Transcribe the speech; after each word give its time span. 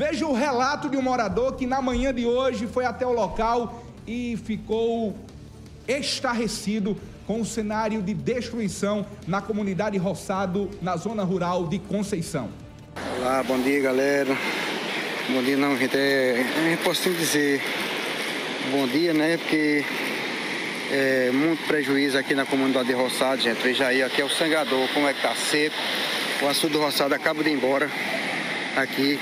Veja 0.00 0.26
o 0.26 0.32
relato 0.32 0.88
de 0.88 0.96
um 0.96 1.02
morador 1.02 1.56
que 1.56 1.66
na 1.66 1.82
manhã 1.82 2.14
de 2.14 2.24
hoje 2.24 2.66
foi 2.66 2.86
até 2.86 3.04
o 3.04 3.12
local 3.12 3.84
e 4.06 4.34
ficou 4.46 5.14
estarrecido 5.86 6.96
com 7.26 7.42
o 7.42 7.44
cenário 7.44 8.00
de 8.00 8.14
destruição 8.14 9.04
na 9.28 9.42
comunidade 9.42 9.98
Roçado, 9.98 10.70
na 10.80 10.96
zona 10.96 11.22
rural 11.22 11.66
de 11.66 11.78
Conceição. 11.78 12.48
Olá, 13.18 13.42
bom 13.42 13.60
dia 13.60 13.78
galera. 13.82 14.34
Bom 15.28 15.42
dia 15.42 15.58
não, 15.58 15.76
gente. 15.76 15.94
É, 15.94 16.46
é 16.72 16.78
posso 16.82 17.10
dizer 17.10 17.60
bom 18.70 18.86
dia, 18.86 19.12
né? 19.12 19.36
Porque 19.36 19.84
é 20.90 21.30
muito 21.30 21.62
prejuízo 21.66 22.16
aqui 22.16 22.34
na 22.34 22.46
comunidade 22.46 22.88
de 22.88 22.94
Roçado, 22.94 23.42
gente. 23.42 23.60
Veja 23.62 23.88
aí, 23.88 24.02
aqui 24.02 24.22
é 24.22 24.24
o 24.24 24.30
sangador, 24.30 24.88
como 24.94 25.06
é 25.06 25.12
que 25.12 25.20
tá 25.20 25.34
seco. 25.34 25.76
O 26.40 26.48
açude 26.48 26.72
do 26.72 26.80
Roçado 26.80 27.14
acaba 27.14 27.44
de 27.44 27.50
ir 27.50 27.52
embora 27.52 27.90
aqui, 28.78 29.20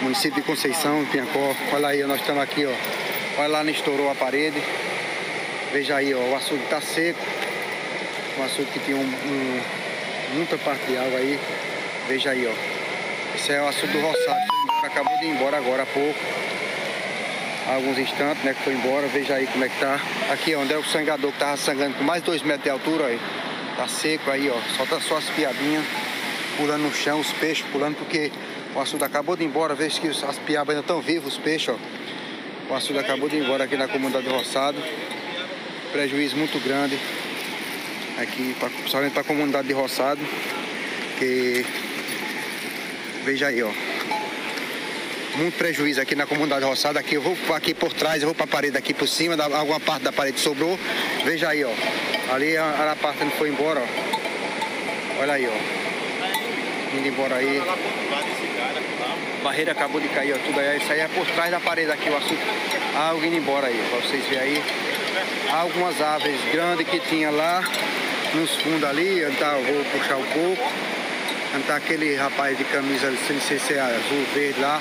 município 0.00 0.40
de 0.40 0.46
Conceição, 0.46 1.02
em 1.02 1.06
Piancó. 1.06 1.54
Olha 1.72 1.88
aí, 1.88 2.02
nós 2.04 2.20
estamos 2.20 2.42
aqui, 2.42 2.66
ó. 2.66 2.72
Olha 3.38 3.48
lá, 3.48 3.64
não 3.64 3.70
estourou 3.70 4.10
a 4.10 4.14
parede. 4.14 4.62
Veja 5.72 5.96
aí, 5.96 6.14
ó, 6.14 6.18
o 6.18 6.36
açude 6.36 6.62
está 6.64 6.80
seco. 6.80 7.18
O 8.38 8.42
açude 8.42 8.70
que 8.70 8.78
tinha 8.80 8.96
um, 8.96 9.00
um, 9.00 9.60
muita 10.34 10.56
parte 10.58 10.86
de 10.86 10.96
água 10.96 11.18
aí. 11.18 11.38
Veja 12.08 12.30
aí, 12.30 12.46
ó. 12.46 13.36
Esse 13.36 13.52
é 13.52 13.60
o 13.60 13.68
açude 13.68 13.92
do 13.92 14.00
Roçado. 14.00 14.40
Acabou 14.84 15.18
de 15.18 15.26
ir 15.26 15.30
embora 15.30 15.56
agora 15.56 15.82
há 15.82 15.86
pouco. 15.86 16.18
Há 17.68 17.74
alguns 17.74 17.98
instantes, 17.98 18.42
né, 18.44 18.54
que 18.54 18.62
foi 18.62 18.74
embora. 18.74 19.06
Veja 19.08 19.34
aí 19.34 19.46
como 19.46 19.64
é 19.64 19.68
que 19.68 19.78
tá. 19.78 20.00
Aqui, 20.30 20.54
onde 20.54 20.72
é 20.72 20.78
o 20.78 20.84
sangador 20.84 21.32
que 21.32 21.38
tava 21.38 21.56
sangrando 21.56 21.96
com 21.96 22.04
mais 22.04 22.22
dois 22.22 22.42
metros 22.42 22.64
de 22.64 22.70
altura, 22.70 23.06
aí. 23.06 23.20
Tá 23.76 23.86
seco 23.88 24.30
aí, 24.30 24.48
ó. 24.48 24.58
Só 24.76 24.86
tá 24.86 25.00
só 25.00 25.16
as 25.16 25.28
piabinhas 25.30 25.84
pulando 26.56 26.82
no 26.84 26.94
chão, 26.94 27.20
os 27.20 27.32
peixes 27.32 27.66
pulando, 27.70 27.96
porque 27.96 28.32
o 28.76 28.80
açude 28.80 29.02
acabou 29.02 29.36
de 29.36 29.42
ir 29.42 29.46
embora. 29.46 29.74
Veja 29.74 30.00
que 30.00 30.08
as 30.08 30.38
piabas 30.38 30.76
ainda 30.76 30.82
estão 30.82 31.00
vivos, 31.00 31.34
os 31.34 31.38
peixes, 31.38 31.70
ó. 31.70 32.72
O 32.72 32.74
açude 32.76 32.98
acabou 32.98 33.28
de 33.28 33.36
ir 33.36 33.44
embora 33.44 33.64
aqui 33.64 33.76
na 33.76 33.88
comunidade 33.88 34.24
do 34.24 34.32
Roçado 34.32 34.78
prejuízo 35.96 36.36
muito 36.36 36.62
grande 36.62 36.98
aqui, 38.18 38.54
pra, 38.60 38.68
principalmente 38.68 39.12
para 39.12 39.22
a 39.22 39.24
comunidade 39.24 39.66
de 39.66 39.72
Roçado, 39.72 40.20
que 41.18 41.64
veja 43.24 43.46
aí, 43.46 43.62
ó. 43.62 43.70
Muito 45.36 45.56
prejuízo 45.56 46.02
aqui 46.02 46.14
na 46.14 46.26
comunidade 46.26 46.60
de 46.62 46.66
Roçado. 46.66 46.98
Aqui 46.98 47.14
eu 47.14 47.22
vou 47.22 47.36
aqui 47.54 47.72
por 47.72 47.94
trás, 47.94 48.22
eu 48.22 48.28
vou 48.28 48.34
para 48.34 48.44
a 48.44 48.48
parede 48.48 48.76
aqui 48.76 48.92
por 48.92 49.08
cima, 49.08 49.42
alguma 49.42 49.80
parte 49.80 50.02
da 50.02 50.12
parede 50.12 50.38
sobrou. 50.38 50.78
Veja 51.24 51.48
aí, 51.48 51.64
ó. 51.64 51.72
Ali 52.34 52.56
a, 52.58 52.92
a 52.92 52.96
parte 52.96 53.24
não 53.24 53.30
foi 53.30 53.48
embora, 53.48 53.80
ó. 53.80 55.22
Olha 55.22 55.32
aí, 55.32 55.46
ó. 55.46 56.96
Indo 56.96 57.08
embora 57.08 57.36
aí. 57.36 57.62
Barreira 59.42 59.72
acabou 59.72 60.00
de 60.00 60.08
cair, 60.08 60.34
ó. 60.34 60.38
Tudo 60.38 60.58
aí. 60.60 60.78
Isso 60.78 60.92
aí 60.92 61.00
é 61.00 61.08
por 61.08 61.26
trás 61.26 61.50
da 61.50 61.60
parede 61.60 61.90
aqui, 61.90 62.08
o 62.10 62.16
açúcar. 62.16 62.44
Ah, 62.96 63.10
alguém 63.10 63.28
indo 63.28 63.38
embora 63.38 63.66
aí, 63.66 63.84
para 63.90 64.00
vocês 64.00 64.24
verem 64.26 64.54
aí 64.54 64.62
algumas 65.52 66.00
aves 66.00 66.40
grandes 66.52 66.86
que 66.88 66.98
tinha 67.00 67.30
lá 67.30 67.62
nos 68.34 68.56
fundos 68.56 68.84
ali, 68.84 69.22
então 69.22 69.62
vou 69.62 69.84
puxar 69.92 70.16
um 70.16 70.26
pouco. 70.26 70.72
Então 71.54 71.76
aquele 71.76 72.16
rapaz 72.16 72.56
de 72.56 72.64
camisa, 72.64 73.12
sem 73.26 73.40
sei 73.40 73.58
se 73.58 73.74
é 73.74 73.80
azul, 73.80 74.24
verde 74.34 74.60
lá. 74.60 74.80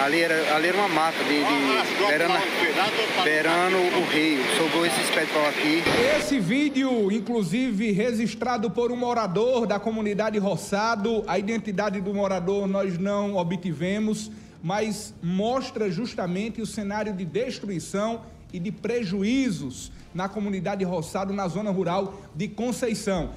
Ali 0.00 0.22
era, 0.22 0.56
ali 0.56 0.68
era 0.68 0.78
uma 0.78 0.88
mata 0.88 1.18
de, 1.24 1.40
de 1.40 3.22
beirando, 3.22 3.76
o 3.76 4.04
rio. 4.06 4.42
Sobrou 4.56 4.86
esse 4.86 4.98
espetro 5.02 5.38
aqui. 5.46 5.82
Esse 6.18 6.40
vídeo, 6.40 7.12
inclusive, 7.12 7.92
registrado 7.92 8.70
por 8.70 8.90
um 8.90 8.96
morador 8.96 9.66
da 9.66 9.78
comunidade 9.78 10.38
Roçado. 10.38 11.22
A 11.26 11.38
identidade 11.38 12.00
do 12.00 12.14
morador 12.14 12.66
nós 12.66 12.98
não 12.98 13.36
obtivemos, 13.36 14.30
mas 14.62 15.12
mostra 15.22 15.90
justamente 15.90 16.62
o 16.62 16.66
cenário 16.66 17.12
de 17.12 17.26
destruição 17.26 18.22
e 18.54 18.58
de 18.58 18.72
prejuízos 18.72 19.92
na 20.14 20.30
comunidade 20.30 20.82
Roçado, 20.82 21.34
na 21.34 21.46
zona 21.46 21.70
rural 21.70 22.22
de 22.34 22.48
Conceição. 22.48 23.30